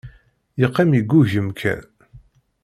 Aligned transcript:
Yeqqim 0.61 0.91
yeggugem 0.93 1.49
kan. 1.59 1.81